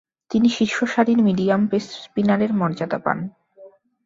তিনি 0.31 0.47
শীর্ষসারির 0.49 1.19
medium 1.23 1.61
pace 1.67 1.85
স্পিনারের 2.03 2.51
মর্যাদা 2.53 2.99
পান। 2.99 3.17